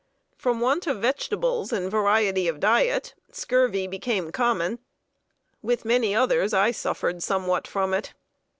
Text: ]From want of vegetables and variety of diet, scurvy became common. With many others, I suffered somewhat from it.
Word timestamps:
]From 0.43 0.59
want 0.61 0.87
of 0.87 0.97
vegetables 0.97 1.71
and 1.71 1.91
variety 1.91 2.47
of 2.47 2.59
diet, 2.59 3.13
scurvy 3.31 3.85
became 3.85 4.31
common. 4.31 4.79
With 5.61 5.85
many 5.85 6.15
others, 6.15 6.55
I 6.55 6.71
suffered 6.71 7.21
somewhat 7.21 7.67
from 7.67 7.93
it. 7.93 8.13